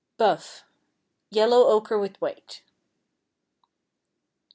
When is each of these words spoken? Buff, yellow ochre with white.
Buff, 0.17 0.63
yellow 1.29 1.67
ochre 1.67 1.99
with 1.99 2.17
white. 2.19 2.63